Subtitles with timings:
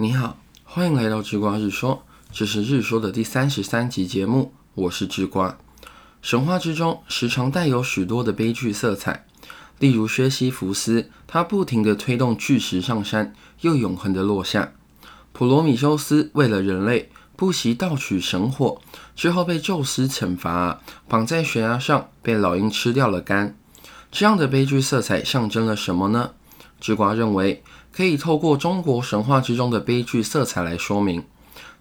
[0.00, 5.58] 你好，欢迎来到智瓜日说，这是日说的第三十三集节目，我是智瓜。
[6.22, 9.26] 神话之中时常带有许多的悲剧色彩，
[9.80, 14.70] 例如薛西弗斯，他不停地推动巨石上山，又永恒地落下；
[15.32, 18.80] 普罗米修斯为了人类不惜盗取神火，
[19.16, 23.58] 之后被宙斯惩罚，绑在悬崖上被老鹰吃掉了肝。
[24.12, 26.30] 这样的悲剧色彩象征了什么呢？
[26.80, 27.62] 智瓜认为。
[27.90, 31.24] 可以透过中国神话之中的悲剧色彩来说明，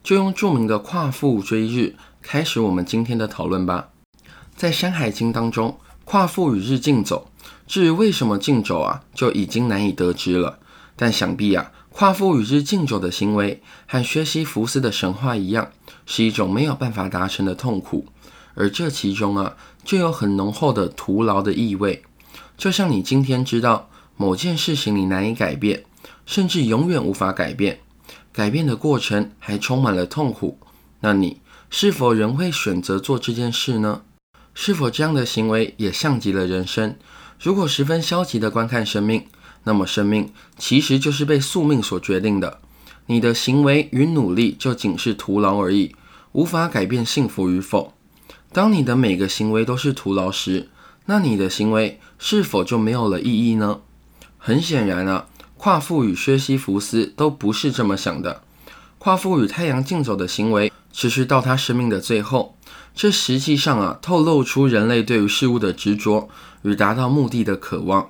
[0.02, 3.90] 就用著名的夸父追日开始我们今天的讨论吧。
[4.56, 7.30] 在《山海经》当中，夸父与日竞走，
[7.68, 10.58] 至于为什么竞走啊，就已经难以得知了。
[10.96, 15.70] 但想必啊，夸父与日竞走的行为和薛西弗斯的神话一样，
[16.08, 18.08] 是一种没有办法达成的痛苦，
[18.56, 22.02] 而这其中啊，就有很浓厚的徒劳的意味。
[22.58, 25.86] 就像你今天知道某件事情你难以改变。
[26.26, 27.80] 甚至永远无法改变，
[28.34, 30.60] 改变的过程还充满了痛苦。
[31.00, 31.40] 那你
[31.70, 34.02] 是否仍会选择做这件事呢？
[34.54, 36.98] 是否这样的行为也像极了人生？
[37.40, 39.26] 如果十分消极的观看生命，
[39.64, 42.60] 那么生命其实就是被宿命所决定的。
[43.06, 45.96] 你的行为与努力就仅是徒劳而已，
[46.34, 47.94] 无法改变幸福与否。
[48.52, 50.68] 当你的每个行为都是徒劳时，
[51.06, 53.80] 那你的行为是否就没有了意义呢？
[54.38, 55.28] 很显然啊。
[55.58, 58.44] 夸父与薛西弗斯都不是这么想的。
[59.00, 62.56] 夸父与太阳竞走的行为持续到他生命的最后，
[62.94, 66.30] 这实际上啊透露出人类对于事物的执着
[66.62, 68.10] 与达到目的的渴望。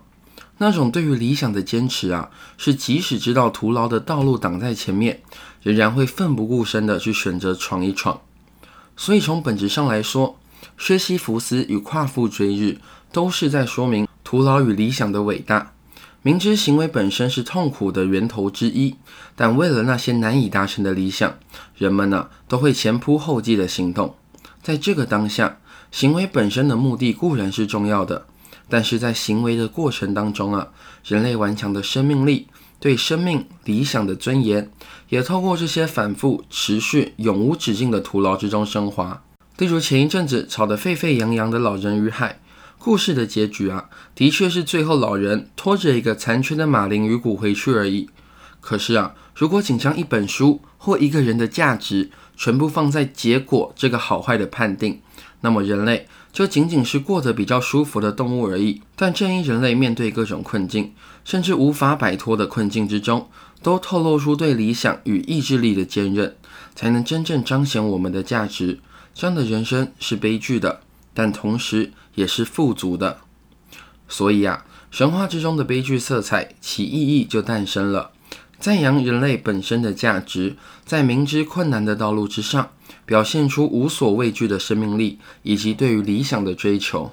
[0.57, 5.21] 那种对于理想的坚持啊，是即使知道徒劳的道路挡在前面，
[5.61, 8.19] 仍然会奋不顾身的去选择闯一闯。
[8.97, 10.37] 所以从本质上来说，
[10.77, 12.79] 薛西弗斯与夸父追日
[13.11, 15.73] 都是在说明徒劳与理想的伟大。
[16.27, 18.95] 明知行为本身是痛苦的源头之一，
[19.33, 21.39] 但为了那些难以达成的理想，
[21.77, 24.13] 人们呢都会前仆后继的行动。
[24.61, 28.25] 在这个当下，行为本身的目的固然是重要的，
[28.67, 30.67] 但是在行为的过程当中啊，
[31.05, 32.47] 人类顽强的生命力、
[32.77, 34.69] 对生命理想的尊严，
[35.07, 39.23] 也透过这些反复、持续、永无止境的徒劳之中升华。
[39.59, 42.41] 例如前一阵子吵得沸沸扬扬的老人与海。
[42.77, 48.09] 故事的结局啊，的确是最后老人拖着一个残缺的马铃鱼骨回去而已。
[48.61, 55.01] 可是啊，如果仅将一本书或一个人的价值全部放在结果这个好坏的判定，
[55.41, 58.81] 那么人类就仅仅是过得比较舒服的动物而已。
[58.95, 60.93] 但正因人类面对各种困境，
[61.25, 63.29] 甚至无法摆脱的困境之中，
[63.61, 66.35] 都透露出对理想与意志力的坚韧，
[66.75, 68.79] 才能真正彰显我们的价值。
[69.13, 70.81] 这样的人生是悲剧的。
[71.19, 73.21] 但同时也是富足的，
[74.07, 78.11] 所以啊，神话之中的悲剧色彩其意义就诞生了，
[78.59, 80.55] 赞扬人类本身的价值，
[80.85, 82.69] 在明知困难的道路之上，
[83.07, 87.11] 表现出无所畏惧的生命力以及对于理想的追求。